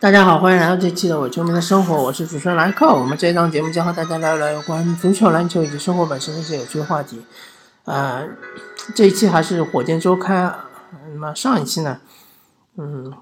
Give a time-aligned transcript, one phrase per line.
[0.00, 2.86] 大家好，欢迎来到这期的《伪球迷的生活》，我是主持人莱克。
[2.86, 7.22] 我们这一档节目将和大家聊一聊有关足球、篮球以及生活本身的一些有趣的话题。
[7.84, 8.24] 啊，
[8.94, 10.58] 这一期还是火箭周刊。
[11.12, 12.00] 那么上一期呢，
[12.78, 13.12] 嗯，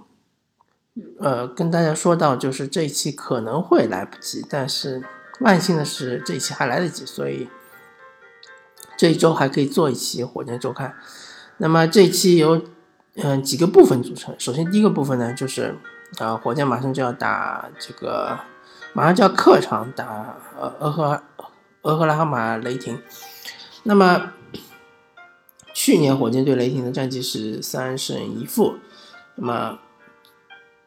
[1.18, 5.02] 呃，跟大家说到就是这一期可能会来不及，但是
[5.40, 7.48] 万幸的是这一期还来得及，所以
[8.96, 10.94] 这一周还可以做一期火箭周刊。
[11.56, 12.62] 那么这一期由
[13.16, 14.32] 嗯几个部分组成。
[14.38, 15.74] 首先第一个部分呢就是。
[16.16, 18.38] 啊，火箭马上就要打这个，
[18.94, 21.22] 马上就要客场打呃俄克
[21.82, 23.00] 俄克拉荷马雷霆。
[23.84, 24.32] 那么
[25.72, 28.76] 去年火箭对雷霆的战绩是三胜一负，
[29.36, 29.78] 那么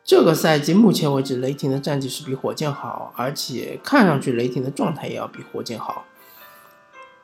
[0.04, 6.06] 这个赛季目前为止雷霆的战绩是比火箭好，而且看上去雷霆的状态也要比火箭好。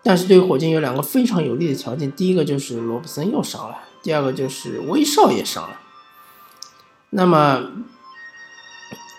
[0.03, 5.77] 但是对于火箭有两个非常有利的条件，第一个就是罗布森又伤了，第二个就是威少也伤了。
[7.09, 7.63] 那么，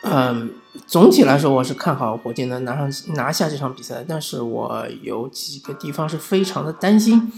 [0.03, 0.51] 嗯，
[0.87, 7.33] 总体来说我是看好火箭能拿上拿下这场比赛，但是我有几个地方是非常的担心。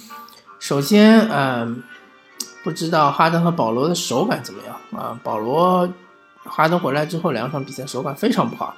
[0.58, 1.84] 首先，嗯，
[2.64, 5.18] 不知道哈登和保罗的手感怎么样啊？
[5.22, 5.88] 保罗
[6.42, 8.74] 哈登回来之后两场比赛手感非常不好。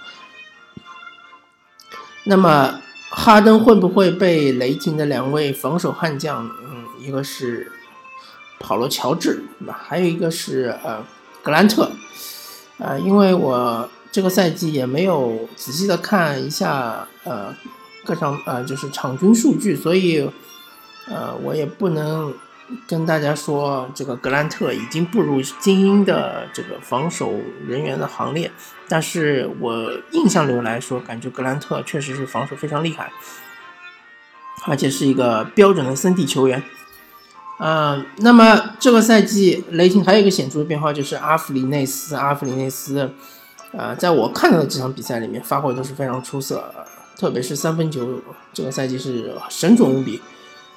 [2.24, 7.72] 那么哈登会不会被雷霆的两位防守悍将，嗯，一个是
[8.58, 9.80] 保罗乔治，对吧？
[9.82, 11.02] 还有一个是呃。
[11.42, 11.90] 格兰特，
[12.78, 17.54] 呃，因为我这个赛季也没有仔细的看一下，呃，
[18.04, 20.30] 各场呃就是场均数据，所以，
[21.08, 22.32] 呃，我也不能
[22.86, 27.34] 跟大家说这个格兰特已经步入精英的这个防守
[27.66, 28.50] 人员的行列，
[28.88, 33.10] 但是我印象流来说，感觉格兰特确实是防守非常厉害，
[34.66, 36.62] 而且是一个标准的三 D 球员。
[37.64, 42.16] 嗯，那么这个赛季雷霆还有一个显著的变化，就是阿弗里内斯。
[42.16, 43.08] 阿弗里内斯，
[43.70, 46.64] 呃，在我看到的这场比赛里面发挥都是非常出色，
[47.16, 48.20] 特别是三分球，
[48.52, 50.20] 这个赛季是神准无比。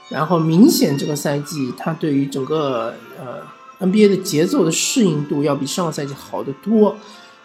[0.10, 3.42] 然后明显这个赛季他对于整个呃
[3.80, 6.96] NBA 的节奏的适应度要比上个赛季好得多。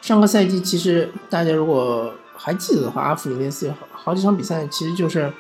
[0.03, 5.33] 上个赛季其实大家如果还记得的话，阿弗里内斯有好几场比赛其实就是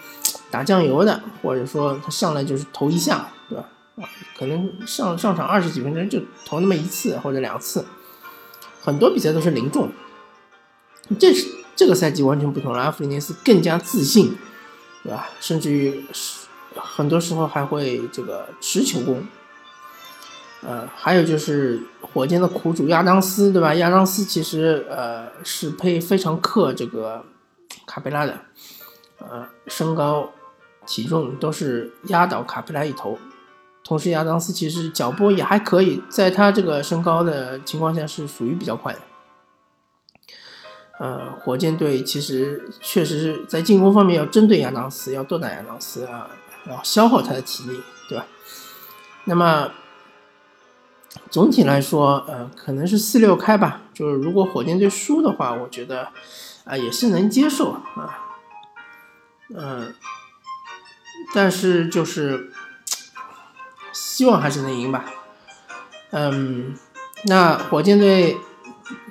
[0.50, 3.64] 打酱油的，或者说他上来就是投一下，对吧？
[3.96, 4.08] 啊
[4.38, 7.84] 可能上上场二十几分钟就投那么一次或者两次，
[8.80, 9.90] 很多比赛都是零中。
[11.18, 14.38] 这是这个赛季完全不同了，阿弗里内斯更加自信，
[15.02, 15.28] 对吧？
[15.40, 16.04] 甚至于
[16.74, 19.26] 很多时候还会这个持球攻。
[20.62, 23.74] 呃，还有就是火箭的苦主亚当斯，对吧？
[23.74, 27.24] 亚当斯其实呃是配非常克这个
[27.86, 28.38] 卡佩拉的，
[29.18, 30.30] 呃，身高
[30.86, 33.18] 体重都是压倒卡佩拉一头。
[33.90, 39.00] 同时，亚当斯其实脚步也还可以，在他这个身高的情况下是属于比较快的。
[41.00, 46.30] 呃，火箭队其实确实是在进攻方面要针对亚当斯，要多打亚当斯啊，
[46.68, 48.24] 要消耗他的体力，对吧？
[49.24, 49.72] 那么
[51.28, 53.80] 总体来说，呃，可能是四六开吧。
[53.92, 56.10] 就是如果火箭队输的话，我觉得
[56.62, 57.82] 啊也是能接受啊。
[59.52, 59.92] 嗯，
[61.34, 62.52] 但是就是。
[64.20, 65.06] 希望还是能赢吧。
[66.10, 66.74] 嗯，
[67.24, 68.36] 那火箭队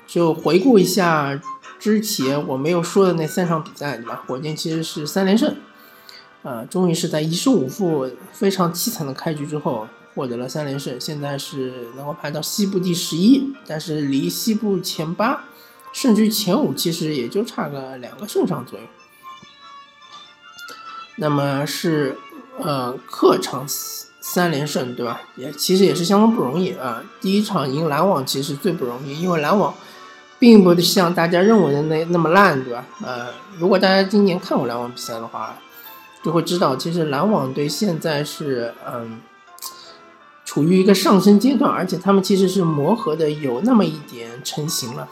[0.06, 1.42] 就回顾一下
[1.80, 4.24] 之前我没有说的那三场比赛，对吧？
[4.28, 5.56] 火箭其实是三连胜，
[6.44, 15.46] 呃，终于是在一胜五负非常凄惨的开局之后获得了三连胜，现在是能够排到西部第十一，但是离西部前八
[15.92, 18.86] 甚至前五其实也就差个两个胜场左右。
[21.16, 22.16] 那么是
[22.60, 23.66] 呃客场。
[24.32, 25.22] 三连胜，对吧？
[25.36, 27.02] 也其实也是相当不容易啊。
[27.20, 29.74] 第一场赢篮网其实最不容易，因为篮网
[30.38, 32.86] 并不像大家认为的那那么烂，对吧？
[33.04, 35.58] 呃，如果大家今年看过篮网比赛的话，
[36.22, 39.20] 就会知道，其实篮网队现在是嗯
[40.46, 45.08] 处于一个上升阶段，而且他们其实是磨合的有那么一点成型了。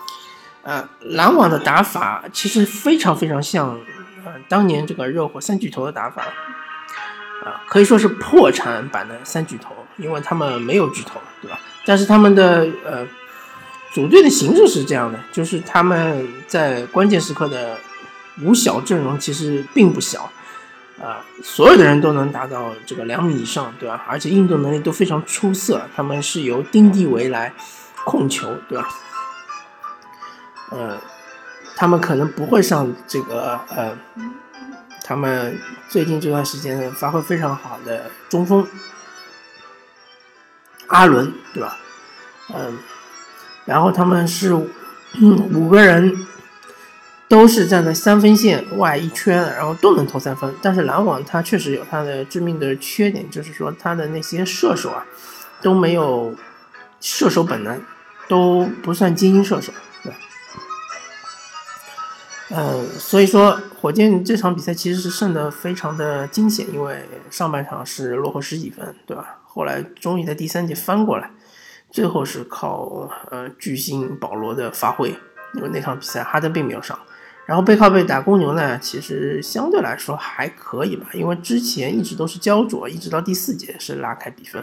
[0.62, 3.80] 呃，篮网的打法其实非常非常像
[4.26, 6.24] 呃当年这个热火三巨头的打法。
[7.44, 11.60] 啊可以说是破产版的三巨头，因为他们没有巨头，对吧？
[11.86, 13.08] 但是他们的呃
[13.94, 17.78] 组队的形式是这样的，就是他们在关键时刻的
[18.42, 20.30] 五小阵容其实并不小，
[21.02, 24.04] 啊，所有的人都能达到这个两米以上，对吧？
[24.08, 27.54] 而且运动能力都非常出色，他们是由丁蒂维来
[28.04, 28.90] 控球，对吧？
[30.72, 30.98] 呃，
[31.76, 33.96] 他们可能不会上这个呃。
[35.08, 35.58] 他们
[35.88, 38.68] 最近这段时间发挥非常好的中锋
[40.88, 41.78] 阿伦，对吧？
[42.54, 42.78] 嗯，
[43.64, 44.54] 然后他们是，
[45.54, 46.28] 五个人
[47.30, 50.54] 都是站在三分线外一圈，然后都能投三分。
[50.62, 55.06] 但是篮网它确实有它的致命的缺点，就是说它的那些射手啊
[55.62, 56.36] 都没有
[57.00, 57.82] 射手本能，
[58.28, 59.72] 都不算精英射手，
[62.50, 69.40] 嗯，所以说火箭这场比赛其实是胜得非常的惊险，因为上半场是落后十几分，对吧？
[69.46, 71.32] 后来终于在第三节翻过来。
[71.90, 75.08] 最后是靠呃巨星保罗的发挥，
[75.54, 77.00] 因为那场比赛哈登并没有上，
[77.46, 84.62] 然后背靠背打公牛呢，其实相对来说还可以吧，因为之前一直都是焦灼，一直到第四节是拉开比分，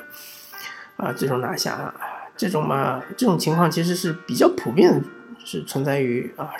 [0.99, 1.95] 啊，最终拿下，
[2.37, 5.03] 这种嘛，这种情况其实是比较普遍，
[5.43, 6.51] 是存在于啊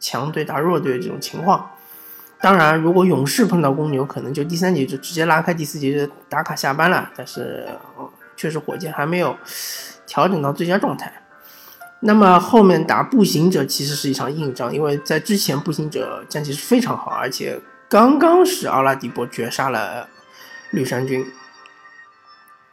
[0.00, 1.70] 强队打弱队这种情况。
[2.40, 7.08] 当然，如果勇士碰到公牛，可能就第三节就直接拉开，第四节就打卡下班了。
[7.14, 7.68] 但是
[8.36, 9.36] 确实火箭还没有。
[10.06, 11.22] 调整到最佳状态，
[12.00, 20.08] 那么后面打步行者其实是一场硬仗，因为在之前步行者战绩是非常好，而且刚刚是奥拉迪波绝杀了
[20.72, 21.24] 绿衫军，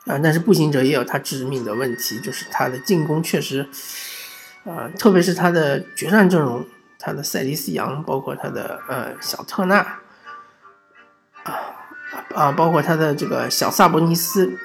[0.08, 3.70] 啊，但是步行者也有他致命的问题，就是他的进攻确实，
[4.66, 6.66] 啊，特别是他的决战阵容，
[7.00, 9.78] 他的塞迪斯杨，包括他的呃小特纳，
[11.44, 11.54] 啊
[12.36, 14.58] 啊，包括他的这个小萨博尼斯。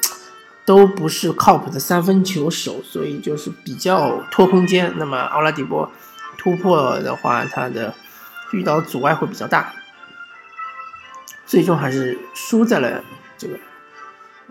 [0.64, 4.94] 都不是靠谱的三分球手，所以就是比较拖空间。
[4.96, 5.90] 那么奥拉迪波
[6.38, 7.92] 突破的话，他的
[8.52, 9.74] 遇到阻碍会比较大，
[11.44, 13.02] 最终还是输在了
[13.36, 13.58] 这个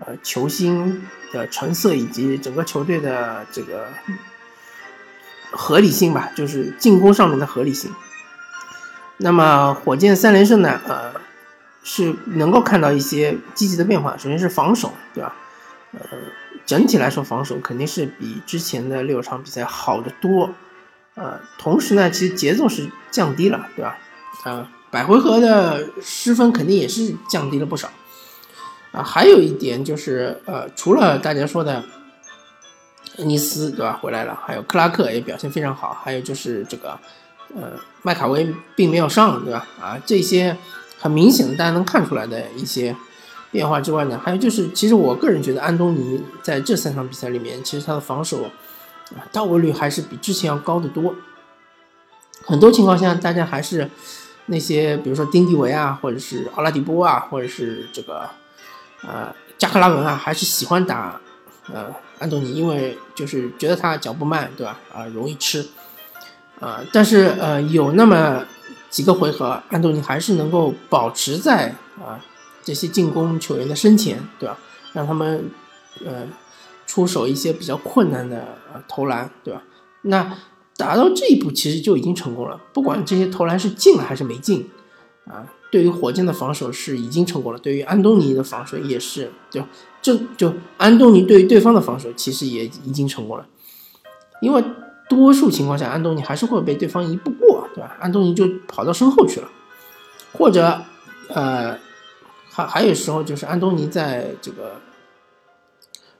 [0.00, 1.02] 呃球星
[1.32, 3.88] 的成色以及整个球队的这个
[5.52, 7.92] 合理性吧，就是进攻上面的合理性。
[9.18, 11.12] 那么火箭三连胜呢，呃，
[11.84, 14.16] 是能够看到一些积极的变化。
[14.16, 15.36] 首先是防守，对吧？
[15.92, 16.00] 呃，
[16.66, 20.50] 整体来说防守肯定是比之前的六场比赛好得多，
[21.14, 23.98] 呃，同时呢，其实节奏是降低了，对吧？
[24.44, 27.90] 啊，百回合的失分肯定也是降低了不少，
[28.90, 31.84] 啊，还有一点就是，呃，除了大家说的
[33.18, 33.98] 恩尼斯，对吧？
[34.00, 36.98] 回来了，还有克拉克也表现非常好，还有就是这个，
[37.54, 37.72] 呃，
[38.02, 39.66] 麦卡威并没有上，对吧？
[39.80, 40.56] 啊，这些
[40.98, 42.96] 很明显的大家能看出来的一些。
[43.50, 51.14] 变化之外呢，还有就是，其实我个人觉得安东尼在这三场比赛里面，其实他的防守啊到位率还是比之前要高得多。
[52.46, 53.90] 很多情况下，大家还是
[54.46, 58.26] 那些比如说丁迪维啊，或者是奥拉迪波啊，或者是这个
[59.02, 61.20] 呃加克拉文啊，还是喜欢打
[61.70, 64.78] 呃安东尼，因为就是觉得他脚步慢，对吧？
[64.94, 65.66] 啊，容易吃
[66.60, 66.80] 啊。
[66.92, 68.46] 但是呃有那么
[68.88, 72.18] 几个回合，安东尼还是能够保持在啊。
[72.64, 74.56] 这些进攻球员的身前，对吧？
[74.92, 75.50] 让他们
[76.06, 76.24] 呃
[76.86, 79.60] 出手一些比较困难的投篮，对吧？
[80.02, 80.38] 那
[80.76, 82.60] 达到这一步其实就已经成功了。
[82.72, 84.70] 不管这些投篮是进了还是没进，
[85.26, 87.58] 啊，对于火箭的防守是已经成功了。
[87.58, 89.60] 对于安东尼的防守也是，就
[90.00, 93.44] 这就安东尼对于对方的防守其实也已经成功了。
[94.40, 94.62] 因为
[95.08, 97.96] 多数情况下，安东尼还是会被对方一步过，对吧？
[98.00, 99.48] 安东尼就跑到身后去了，
[100.32, 100.80] 或者
[101.28, 101.76] 呃。
[102.54, 104.78] 还还有时候就是安东尼在这个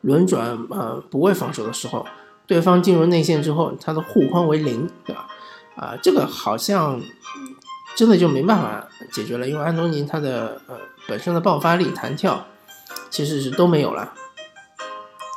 [0.01, 2.07] 轮转呃不位防守的时候，
[2.47, 5.29] 对方进入内线之后，他的护框为零，对吧？
[5.77, 6.99] 啊，这个好像
[7.95, 12.45] 真的就没办法解决了，因为安东尼他的呃本身的爆发力、弹跳
[13.11, 14.13] 其实是都没有了，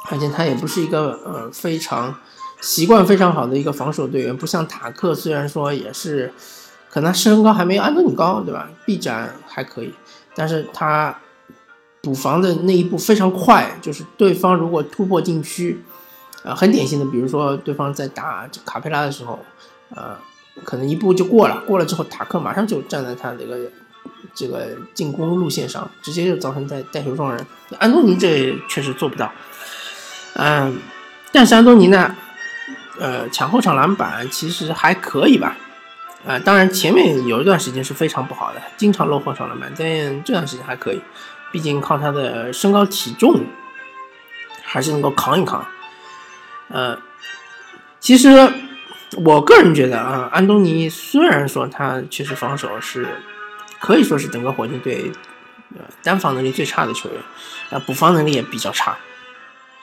[0.10, 2.16] 而且他也不是一个呃非常
[2.62, 6.34] 习惯非常好的一个防守队员，不像塔克，虽然说也是
[6.90, 8.70] 可能身高还没有安东尼高，对吧？
[8.86, 9.94] 臂展还可以。
[10.34, 11.18] 但是他
[12.02, 15.84] 补防的那一步非常快，就是对方如果突破禁区，
[16.44, 19.40] 啊，很典型的，比如说对方在打卡佩拉的时候，
[19.96, 20.16] 呃，
[20.64, 23.58] 可能一步就过了，过了之后塔克马上就站在他这个
[24.34, 27.46] 这个进攻路线上，直接就造成在带球撞人。
[27.80, 29.32] 安东尼这确实做不到，
[30.36, 30.78] 嗯，
[31.32, 32.16] 但是安东尼呢，
[33.00, 35.58] 呃，抢后场篮板其实还可以吧。
[36.26, 41.00] 啊，当然前面有一段时间是非常不好的，经常落后上篮板，但这段时间还可以，
[41.52, 43.46] 毕竟靠他的身高体重，
[44.64, 45.64] 还是能够扛一扛。
[46.70, 46.98] 呃，
[48.00, 48.30] 其实
[49.24, 53.08] 我个人觉得啊，安东尼虽然说他确实防守是
[53.80, 55.12] 可以说是整个火箭队
[55.76, 57.22] 呃单防能力最差的球员，
[57.70, 58.98] 啊，补防能力也比较差，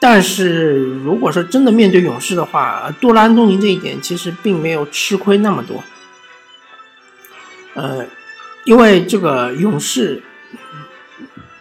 [0.00, 5.82] 但是如果说真的面对勇士的话，多拉安东尼这一点其实并没有吃亏那么多。
[7.74, 8.04] 呃，
[8.64, 10.22] 因为这个勇士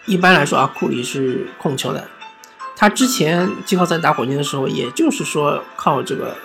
[0.05, 2.07] 一般来说啊，库里是控球的。
[2.75, 6.35] 他之前季后赛打火箭的时候，也就是说靠这个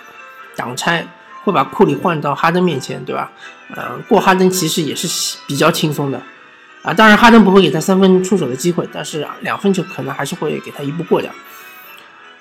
[0.54, 1.06] 挡拆
[1.46, 3.30] 会把库里换到哈登面前，对吧？
[3.74, 6.20] 呃，过哈登其实也是比较轻松的，
[6.82, 11.30] 啊，当然哈登不会给他三分出手的机会，但是两分球可能还是会给他一步过掉。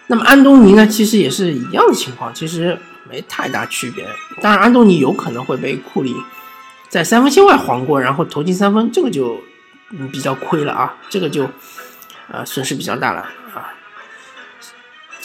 [0.08, 2.76] 那么安东尼呢，其实也是一样的情况，其实
[3.08, 4.08] 没太大区别。
[4.42, 6.16] 当然，安东尼有可能会被库里
[6.90, 9.40] 在三分线外晃过，然后投进三分，这个就
[10.12, 11.48] 比较亏了啊，这个就
[12.32, 13.22] 呃损失比较大了
[13.54, 13.72] 啊。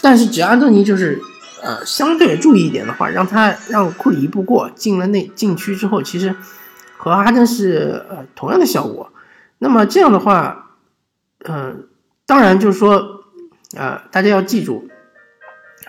[0.02, 1.20] 但是只要安东尼就是
[1.62, 6.34] 呃相对注意一点的话，让他让库里一步过进了内禁区之后，其实
[6.96, 9.12] 和哈登是呃同样的效果。
[9.58, 10.76] 那么这样的话，
[11.44, 11.86] 嗯，
[12.26, 13.18] 当然就是说。
[13.76, 14.88] 啊，大家要记住，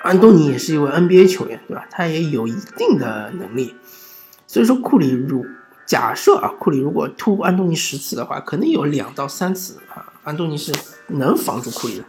[0.04, 1.88] 安东尼也是一位 NBA 球员，对吧？
[1.90, 3.74] 他也有一定的能力，
[4.46, 5.44] 所以说库里如
[5.88, 10.72] 假设啊，库里如果突安东尼十次的话，可能有两到三次啊，安东尼是
[11.08, 12.06] 能防住库里的。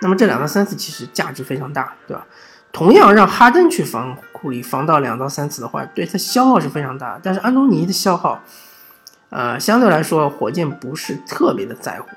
[0.00, 2.26] 那么这两到三次其实价值非常大，对吧？
[2.72, 7.18] 同样让哈登去防库里，防到两到三次的话，对他消耗是非常大。
[7.22, 8.42] 但是安东尼的消耗，
[9.30, 12.08] 呃，相对来说火箭不是特别的在乎。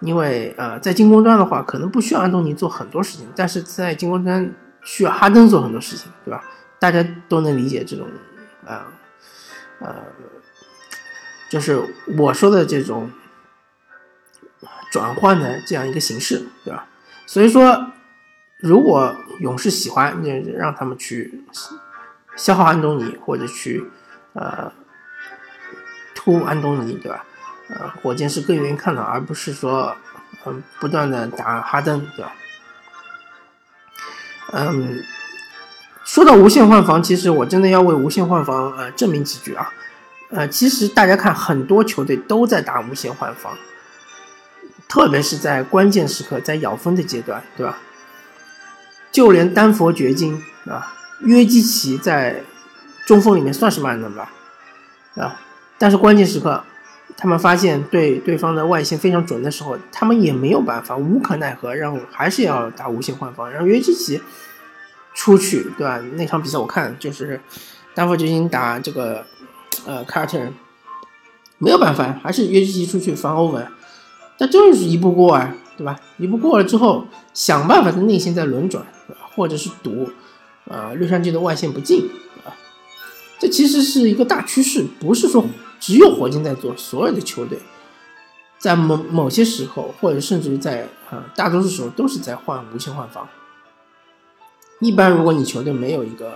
[0.00, 4.52] 因为呃，在进攻端的话，可能不需要安东尼做很多事情，但是在进攻端
[4.82, 6.42] 需要哈登做很多事情，对吧？
[6.80, 8.08] 大家都能理解这种，
[8.66, 8.80] 呃，
[9.78, 9.94] 呃，
[11.48, 11.80] 就是
[12.18, 13.08] 我说的这种
[14.90, 16.86] 转换的这样一个形式，对吧？
[17.24, 17.91] 所以说，
[18.62, 21.42] 如果勇士喜欢，那让他们去
[22.36, 23.84] 消耗安东尼，或者去
[24.34, 24.72] 呃
[26.14, 27.24] 突安东尼，对吧？
[27.70, 29.96] 呃，火箭是更愿意看到，而不是说，
[30.46, 32.32] 嗯，不断的打哈登，对吧？
[34.52, 35.02] 嗯，
[36.04, 39.72] 说到无限换防，其实我真的要为无限换防呃证明几句啊。
[40.30, 43.58] 呃，其实大家看，很多球队都在打无限换防，
[44.88, 47.76] 特别是在关键时刻，在咬分的阶段，对吧？
[49.12, 52.42] 就连丹佛掘金啊，约基奇在
[53.06, 54.32] 中锋里面算是慢的吧，
[55.16, 55.40] 啊，
[55.78, 56.64] 但是关键时刻。
[57.14, 64.20] 他们发现对对方的外线非常准的时候，他们也没有办法，无可奈何，让还是要打无限换防，让约基奇
[65.14, 66.00] 出去，对吧？
[66.14, 67.38] 那场比赛我看就是
[67.94, 69.26] 丹佛掘金打这个
[69.84, 70.54] 呃凯尔特人，
[71.58, 73.68] 没有办法，还是约基奇出去防欧文，
[74.38, 75.98] 那就是一步过啊，对吧？
[76.18, 78.84] 一步过了之后，想办法在内线再轮转，
[79.34, 80.10] 或者是堵
[80.68, 82.08] 呃洛杉矶的外线不进
[82.44, 82.52] 啊，
[83.38, 85.44] 这其实是一个大趋势，不是说。
[85.84, 87.58] 只有火箭在做，所有的球队
[88.56, 93.28] 在某某些时候，或者甚至于在啊大多数时候都是在换无限换防。
[94.78, 96.34] 一般如果你球队没有一个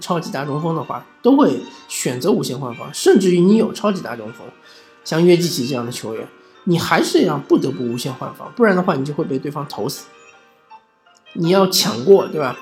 [0.00, 2.92] 超级大中锋的话，都会选择无限换防。
[2.92, 4.44] 甚至于你有超级大中锋，
[5.04, 6.26] 像约基奇这样的球员，
[6.64, 10.06] 你还是要不得不无限换防，不然的话你就会被对方投死。
[11.34, 12.56] 你要抢过，对吧？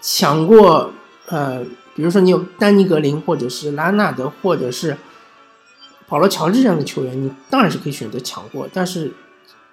[0.00, 0.92] 抢过，
[1.26, 1.64] 呃。
[1.92, 4.96] 比如说，你有丹尼格林，或者是拉纳德，或者是
[6.08, 8.66] 保罗乔治这样的球员，你当然是可以选择抢过。
[8.72, 9.12] 但是，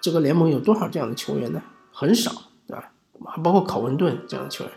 [0.01, 1.61] 这个联盟有多少这样的球员呢？
[1.93, 2.31] 很少，
[2.67, 2.91] 对吧？
[3.27, 4.73] 还包括考文顿这样的球员，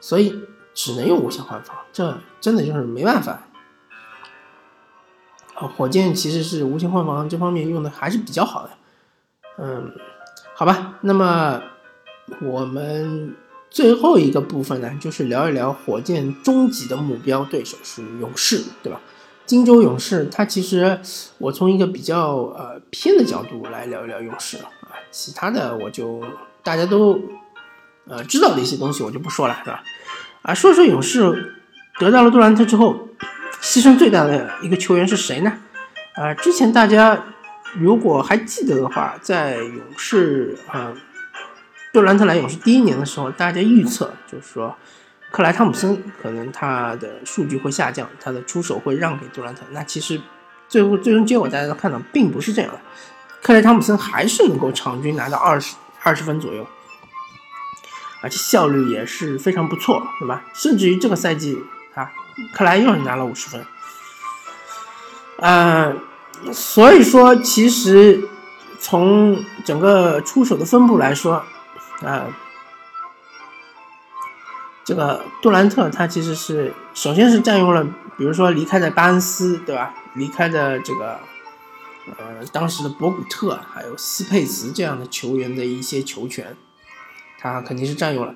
[0.00, 0.42] 所以
[0.74, 3.46] 只能用无限换防，这真的就是没办法。
[5.54, 8.70] 啊，火箭其实是无限换防这方面用的还是比较好的。
[9.58, 9.92] 嗯，
[10.54, 11.62] 好吧，那么
[12.40, 13.34] 我们。
[13.74, 19.00] 最后一个部分呢，就是聊一聊火箭终极的目标对手是勇士，对吧？
[19.46, 21.00] 金州勇士，它其实
[21.38, 26.22] 我从一个比较呃偏的角度来聊一聊勇士啊，其他的我就
[26.62, 27.18] 大家都
[28.06, 29.82] 呃知道的一些东西我就不说了，是吧？
[30.42, 31.54] 啊，说说勇士
[31.98, 33.08] 得到了杜兰特之后，
[33.62, 35.52] 牺牲最大的一个球员是谁呢？
[36.14, 37.24] 啊，之前大家
[37.74, 40.92] 如果还记得的话，在勇士啊。
[41.92, 44.74] 杜兰特来勇士第一年的时候，大家预测就是说，
[45.30, 49.60] 克莱汤普森可能他的数据会下降，他的出手会让给杜兰特。
[49.72, 50.18] 那其实
[50.68, 52.80] 最后最终结果大家都看到，并不是这样的。
[53.42, 56.66] 克莱汤普森还是能够场均拿到二十二十分左右，
[58.22, 60.42] 而且效率也是非常不错，对吧？
[60.54, 61.62] 甚至于这个赛季，
[62.52, 63.64] 克莱又是拿了五十分。
[65.38, 65.92] 啊，
[66.52, 68.28] 所以说其实
[68.80, 71.44] 从整个出手的分布来说。
[72.02, 72.26] 啊，
[74.84, 77.84] 这个杜兰特他其实是首先是占用了，
[78.16, 79.94] 比如说离开的巴恩斯，对吧？
[80.14, 81.20] 离开的这个
[82.18, 86.56] 呃当时的博古特，还有斯佩茨这样的球员的一些球权，
[87.38, 88.34] 他肯定是占用了。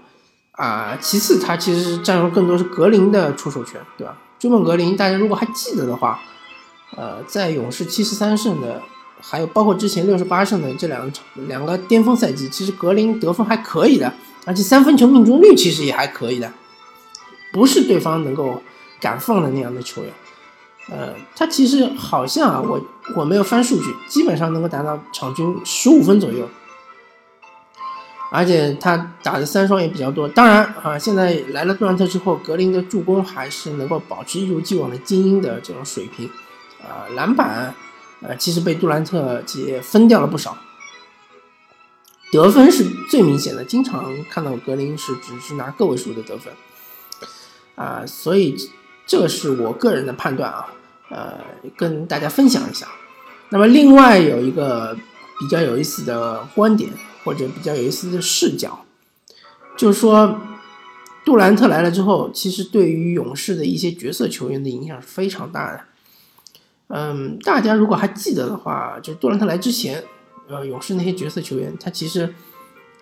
[0.56, 4.16] 啊，其次他其实占用更多是格林的出手权，对吧？
[4.38, 6.20] 追梦格林，大家如果还记得的话，
[6.96, 8.82] 呃，在勇士七十三胜的。
[9.18, 14.12] 还有包括之前六十八胜的这两场两个巅峰赛季，其实格林得分还可以的，
[14.44, 16.52] 而且三分球命中率其实也还可以的，
[17.50, 18.62] 不是对方能够
[19.00, 20.12] 敢放的那样的球员。
[20.90, 22.78] 呃，他其实好像啊，我
[23.16, 26.46] 我没有翻数据，基本上能够达到场均十五分左右。
[28.36, 30.28] 而且他打的三双也比较多。
[30.28, 36.28] 当然啊，现在来了杜兰特之后，格林的助攻还是能够保持一如既往的精英的这种水平。
[36.82, 37.74] 啊，篮板，
[38.20, 40.54] 呃，其实被杜兰特也分掉了不少。
[42.30, 46.52] 得分是最明显的，经常看到格林是只是拿个位数的得分。
[47.74, 48.54] 啊，所以
[49.06, 50.66] 这个是我个人的判断啊，
[51.08, 51.38] 呃，
[51.74, 52.86] 跟大家分享一下。
[53.48, 54.94] 那么另外有一个
[55.40, 56.90] 比较有意思的观点。
[57.26, 58.84] 或者比较有意思的视角，
[59.76, 60.40] 就是说，
[61.24, 65.80] 杜兰特来了之后，其实对于勇士的一些角色球员的影响是非常大的。
[66.86, 70.04] 嗯，大家如果还记得的话，就杜兰特来之前，
[70.46, 72.32] 呃，勇士那些角色球员，他其实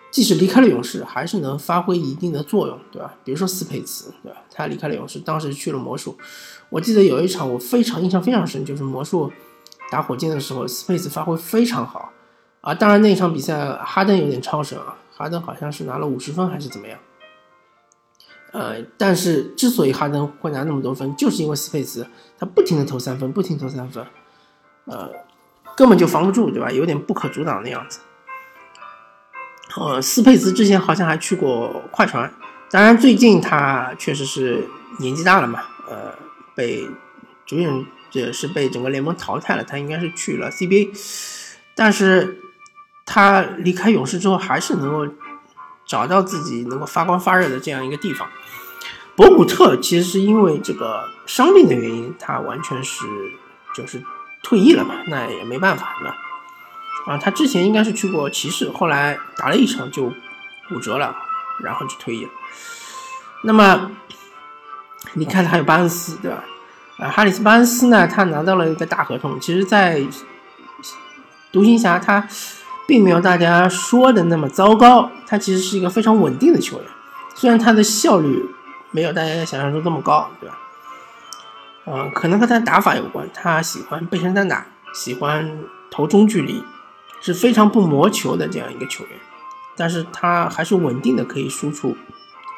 [0.09, 3.15] 即使离开了勇士，还是能发挥一定的作用，对吧？
[3.23, 4.39] 比如说斯佩茨，对吧？
[4.49, 6.17] 他离开了勇士，当时去了魔术。
[6.71, 9.31] 我记得有一场我非常印象非常深，就是魔术
[9.91, 12.11] 打火箭的时候，斯佩茨发挥非常好。
[12.65, 16.97] 啊，当然那场比赛哈登有点超神啊，哈登好像是拿了五十分还是怎么样？
[18.53, 22.07] 呃，但是之所以哈登会拿那么多分，就是因为斯佩茨
[22.39, 24.03] 他不停的投三分，不停投三分，
[24.85, 25.11] 呃，
[25.77, 26.71] 根本就防不住，对吧？
[26.71, 27.99] 有点不可阻挡的样子。
[29.77, 32.33] 呃，斯佩茨之前好像还去过快船，
[32.71, 34.67] 当然最近他确实是
[34.97, 36.11] 年纪大了嘛，呃，
[36.55, 36.87] 被
[37.45, 40.89] 主演这是被整个联盟淘汰了，他应该是去了 CBA，
[41.75, 42.41] 但是。
[43.05, 45.13] 他离开勇士之后，还是能够
[45.85, 48.27] 找到自己能够发光发热的这样一个地方。
[49.15, 53.05] 博古特其实是因为这个伤病的原因，他完全是
[53.73, 54.03] 就是
[54.43, 56.17] 退役了嘛，那也没办法，对吧？
[57.05, 60.11] 啊，他之前应该是去过骑士，后来打了一场就
[60.67, 61.15] 骨折了，
[61.63, 62.31] 然后就退役了。
[63.43, 63.91] 那么
[65.13, 66.43] 离开了还有巴恩斯，对吧？
[66.97, 69.39] 啊，哈里斯·巴恩斯呢，他拿到了一个大合同。
[69.39, 70.01] 其实，在
[71.51, 72.27] 独行侠他。
[72.87, 76.85] 并没有大家说的那么糟糕，他其实是一个非常稳定的球员，
[77.33, 78.45] 虽然他的效率
[78.91, 80.57] 没有大家想象中那么高，对吧？
[81.87, 86.63] 嗯，可能和他打法有关，他喜欢背身单打，喜欢投中距离，
[87.21, 89.13] 是非常不磨球的这样一个球员，
[89.75, 91.95] 但是他还是稳定的可以输出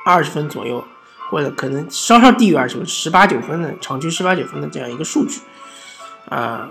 [0.06, 0.84] 二十分左右，
[1.30, 5.42] 或者可能稍稍低于二十分，十八九分的场均十八九分的这样一个数据，
[6.30, 6.70] 啊，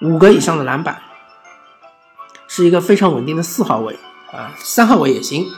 [0.00, 1.00] 五个以上的篮板。
[2.56, 3.98] 是一个非常稳定的四号位
[4.30, 5.50] 啊，三号位也行，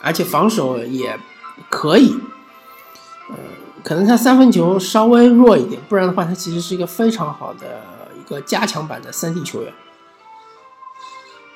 [0.00, 1.18] 而且防守也
[1.68, 2.14] 可以。
[3.28, 3.34] 呃，
[3.82, 7.82] 可能他三分球稍微弱一点，不然的话，他其实是一个非常好的
[8.16, 9.72] 一个加强版的三 D 球员。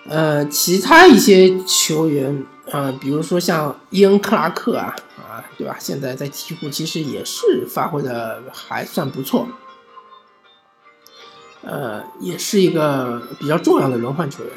[0.08, 5.76] 呃，其他一些球员，呃，比如说像伊恩·克拉克啊，啊，对吧？
[5.78, 9.46] 现在在鹈鹕其实也是发挥的还算不错。
[11.66, 14.52] 呃，也是一个比较重要的轮换球员，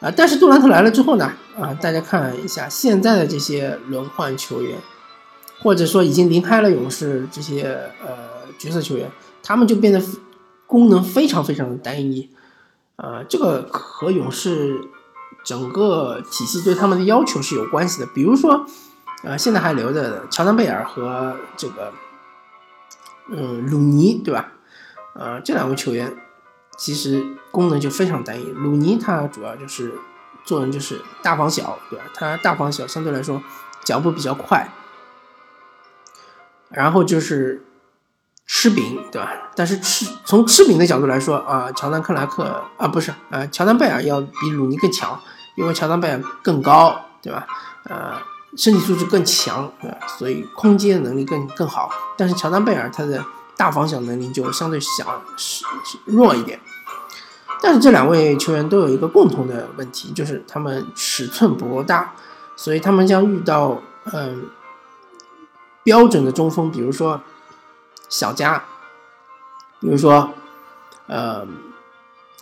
[0.00, 4.78] 啊，但是杜兰特来了之后呢，啊，大家看一下现在的这些轮换球员，
[5.60, 9.10] 或者说已经离开了勇士这些呃角色球员，
[9.42, 10.00] 他们就变得
[10.68, 12.30] 功能非常非常的单一，
[12.94, 14.80] 啊，这个和勇士
[15.44, 18.06] 整个体系对他们的要求是有关系的。
[18.14, 18.64] 比如说，
[19.24, 21.92] 呃，现在还留着乔丹贝尔和这个，
[23.28, 24.52] 嗯，鲁尼，对吧？
[25.18, 26.14] 呃，这两位球员
[26.76, 28.44] 其实功能就非常单一。
[28.50, 29.94] 鲁尼他主要就是
[30.44, 32.04] 做人就是大防小，对吧？
[32.14, 33.42] 他大防小，相对来说
[33.82, 34.68] 脚步比较快，
[36.68, 37.64] 然后就是
[38.46, 39.32] 吃饼，对吧？
[39.54, 45.18] 但是吃从吃饼的角度来说啊，乔丹克拉克啊不是啊，乔丹贝尔要比鲁尼更强，
[45.56, 47.46] 因为乔丹贝尔更高，对吧？
[47.84, 48.20] 呃，
[48.56, 49.98] 身体素质更强，对吧？
[50.06, 51.90] 所以空接能力更更好。
[52.18, 53.24] 但是乔丹贝尔他的
[53.56, 55.64] 大方向能力就相对小是
[56.04, 56.60] 弱一点，
[57.62, 62.12] 但是这两位球员都有一个共同的问题，就是他们尺寸不够大，
[62.54, 63.80] 所以他们将遇到
[64.12, 64.50] 嗯
[65.82, 67.22] 标准的中锋，比如说
[68.10, 68.62] 小加，
[69.80, 70.34] 比如说
[71.06, 71.46] 呃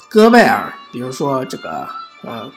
[0.08, 1.88] 戈贝尔，比如说这个
[2.22, 2.50] 呃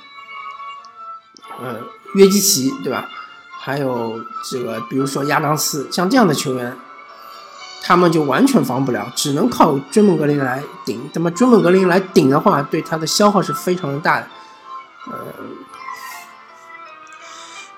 [1.59, 1.79] 呃
[2.15, 3.07] 约基奇，对吧？
[3.51, 6.75] 还有这个比如说亚当斯，像这样的球员。
[7.83, 11.09] 他们就完全防不了，只能靠追梦格林来顶。
[11.13, 14.27] 那么追梦格林来顶的话，对他的消耗是非常的大的。
[15.07, 15.15] 呃，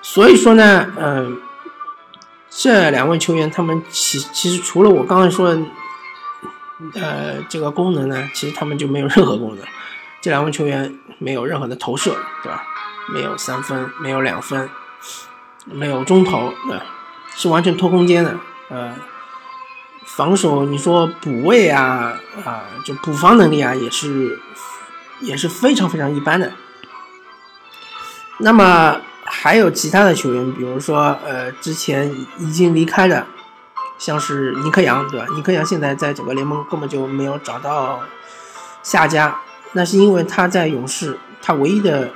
[0.02, 1.40] 所以说呢，嗯，
[2.48, 5.62] 这两位球员他们其其实除了我刚才说的，
[6.94, 9.64] 呃，这个功能呢，其实他们就没有任何功能。
[10.20, 12.62] 这两位球员没有任何的投射，对吧？
[13.14, 14.68] 没有三分，没有两分，
[15.64, 16.84] 没有中投，对吧？
[17.36, 18.36] 是完全拖空间的，
[18.68, 18.94] 呃，
[20.16, 24.38] 防守你说补位啊啊，就补防能力啊，也是
[25.20, 26.52] 也是非常非常一般的。
[28.38, 33.26] 那么还有其他的球员，比如说呃，之前已经离开的，
[33.98, 35.26] 像是尼克杨，对吧？
[35.34, 38.00] 尼克杨现在在整个联盟根本就没有找到
[38.82, 39.40] 下家，
[39.72, 42.10] 那是因为他在勇士，他唯一的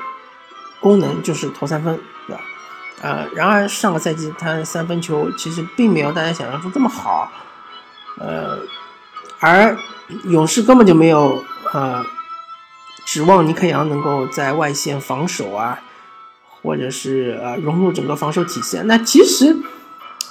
[0.81, 2.43] 功能就是投三分对吧。
[3.03, 7.31] 呃，然而上个赛季他三分球其实并没有大家想象中这么好，
[8.19, 8.59] 呃，
[9.41, 9.77] 而
[10.25, 12.05] 勇士根本就没有呃
[13.05, 15.81] 指望尼克杨能够在外线防守啊，
[16.63, 18.81] 或者是呃融入整个防守体系。
[18.85, 19.57] 那其实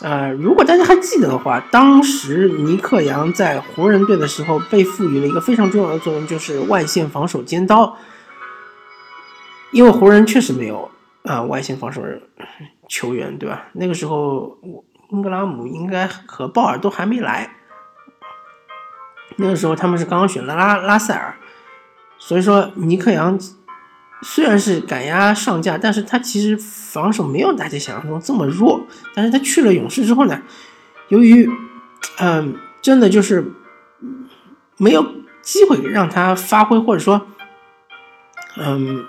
[0.02, 7.98] 呃，如果大家还记得的话，当时尼克杨在湖人队的时候被赋予了一个非常重要的作用，就是外线防守尖刀，
[9.72, 10.90] 因为湖人确实没有。
[11.24, 12.02] 啊，外线防守
[12.90, 13.68] 球员对吧？
[13.72, 14.58] 那个时候，
[15.10, 17.50] 英格拉姆应该和鲍尔都还没来。
[19.38, 21.36] 那个时候他们是刚刚选了拉拉塞尔，
[22.18, 23.40] 所以说尼克杨
[24.22, 28.86] 虽然是赶鸭上架，但是他其实防守没有大家想象中这么弱。
[29.14, 30.42] 但是他去了勇士之后呢，
[31.10, 31.50] 由于
[32.20, 33.52] 嗯，真的就是
[34.78, 35.06] 没有
[35.42, 37.28] 机会让他发挥，或者说
[38.58, 39.06] 嗯。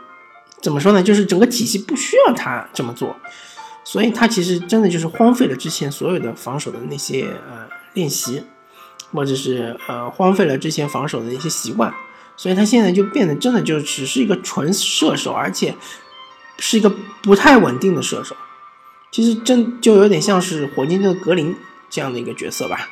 [0.62, 1.02] 怎么说呢？
[1.02, 3.14] 就是整个体系不需要他这么做，
[3.84, 8.42] 所以他其实真的就是荒废了之前所有的防守的那些呃练习，
[9.14, 11.94] 或者是呃荒废了之前防守的一些习惯，
[12.36, 15.74] 所以他现在就变得真的就只是一个纯射手，而且
[16.58, 16.90] 是一个
[17.22, 18.36] 不太稳定的射手。
[19.10, 21.56] 其实真就有点像是火箭队的格林
[21.88, 22.88] 这样的一个角色吧，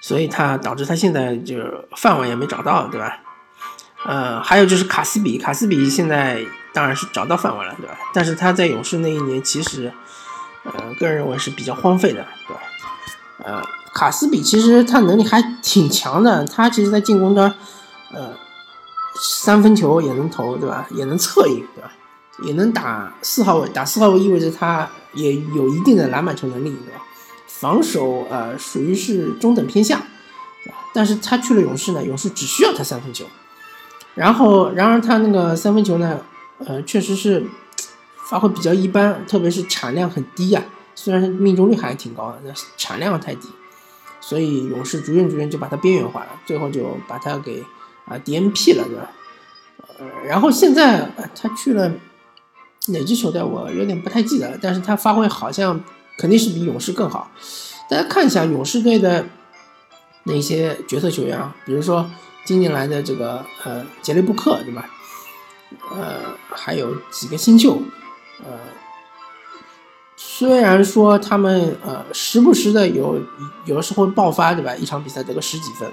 [0.00, 1.56] 所以他导致他现在就
[1.94, 3.18] 饭碗也没找到，对吧？
[4.06, 7.98] 呃，还有就是卡斯比，卡斯比现在当然是找到饭碗了，对吧？
[8.14, 9.92] 但是他在勇士那一年，其实，
[10.62, 12.62] 呃，个人认为是比较荒废的，对吧？
[13.44, 13.62] 呃，
[13.94, 17.54] 卡斯比其实他能力还挺强的，他其实在进攻端，
[18.12, 18.32] 呃，
[19.20, 20.88] 三分球也能投，对吧？
[20.90, 21.92] 也能策应，对吧？
[22.42, 27.00] 也能打四号位，打四号位意味着他也有一定的篮板球能力，对吧？
[27.46, 30.02] 防守呃属于是中等偏下，
[30.92, 33.24] 但是他去了勇士呢，勇士只需要他三分球。
[34.16, 36.20] 然后，然而他那个三分球呢，
[36.58, 37.46] 呃，确实是
[38.28, 40.62] 发挥比较一般，特别是产量很低呀。
[40.96, 43.48] 虽然命中率还挺高的，但是产量太低，
[44.26, 47.62] 所以勇士逐渐逐渐就把它边缘化了，最后就把他给
[48.06, 49.10] 啊 DNP 了，对吧？
[49.98, 51.92] 呃，然后现在他去了
[52.88, 55.78] 哪支球队，我有点不太记得了，但是他发挥好像
[56.16, 57.30] 肯定是比勇士更好。
[57.90, 59.26] 大家看一下勇士队的
[60.24, 62.10] 那些角色球员啊，比如说。
[62.46, 64.86] 今年来的这个呃杰雷布克对吧？
[65.90, 67.80] 呃，还有几个新秀，
[68.44, 68.58] 呃，
[70.36, 73.20] 虽然说他们呃时不时的有
[73.66, 74.74] 有的时候爆发对吧？
[74.74, 75.88] 一场比赛得个十几分，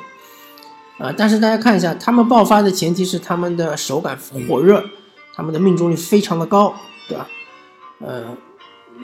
[0.98, 4.18] 啊，但是大家看一下，他们爆发的前提是他们的手感
[4.50, 4.84] 火热，
[5.36, 6.74] 他们的命中率非常的高，
[7.08, 7.28] 对吧？
[8.00, 8.36] 呃，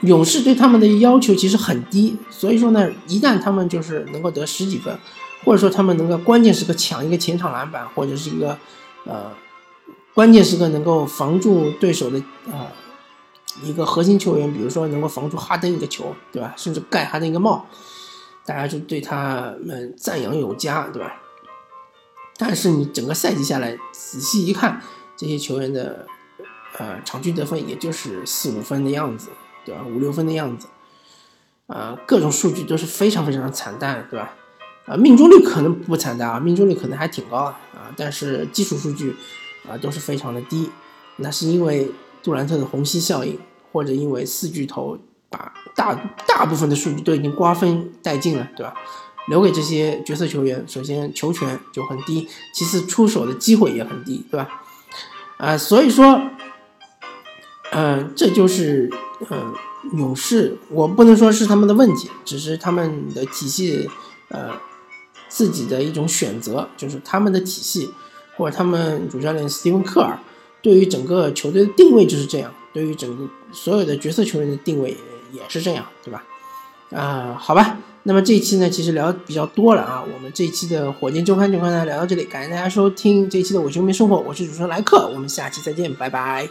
[0.02, 4.98] 勇士对他们的要求其实很低，所以说呢，一旦他们就是能够得十几分。
[5.44, 8.58] 或者说他们能够关键时刻抢一个前场篮板，或者是一个
[9.04, 9.30] 呃
[10.12, 12.66] 关键时刻能够防住对手的呃
[13.62, 16.54] 一个核心球员，比如说能够防住哈登一个球，对吧？
[16.56, 17.66] 甚至盖哈登一个帽，
[18.44, 21.20] 大家就对他们赞扬有加，对吧？
[22.36, 24.80] 但是你整个赛季下来仔细一看，
[25.16, 26.06] 这些球员的
[26.78, 29.30] 呃场均得分也就是四五分的样子，
[29.64, 29.82] 对吧？
[29.84, 30.68] 五六分的样子，
[31.66, 34.34] 啊，各种数据都是非常非常的惨淡，对吧？
[34.86, 39.14] 啊，命中率可能不惨淡啊，命中率可能还挺高啊啊，但是基础数据
[39.68, 40.70] 啊都是非常的低，
[41.16, 41.90] 那是因为
[42.22, 43.38] 杜兰特的虹吸效应，
[43.72, 44.98] 或者因为四巨头
[45.30, 45.94] 把大
[46.26, 48.74] 大部分的数据都已经瓜分殆尽了，对吧？
[49.28, 54.48] 留给这些角色球员，首先球权就很低，其次出手的机会也很低，对吧？
[55.36, 56.20] 啊，所以说，
[57.72, 58.90] 嗯，这就是
[59.30, 59.54] 嗯
[59.92, 63.88] 勇士，我不能说是他们的问题，只是他们的体系，
[64.28, 64.52] 呃。
[65.30, 67.90] 自己的一种选择，就是他们的体系，
[68.34, 70.18] 或者他们主教练斯蒂芬·科尔
[70.62, 74.96] 对于整个球队的定位就是这样，对于整个所有的角色球员的定位
[75.32, 76.24] 也是这样，对吧？
[76.92, 86.48] 啊，好吧，那么这一期呢，其实聊比较多了啊，我们这一期的火箭周刊就跟大家聊到这里，感谢大家收听这一期的《我球迷生活》，我是主持人莱克，我们下期再见，拜拜。